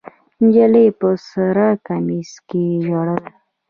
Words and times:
نجلۍ 0.41 0.87
په 0.99 1.09
سره 1.29 1.67
کمیس 1.87 2.31
کې 2.47 2.63
ژړل. 2.85 3.23